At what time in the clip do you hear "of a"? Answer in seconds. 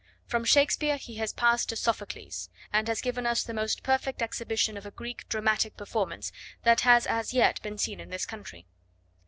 4.75-4.89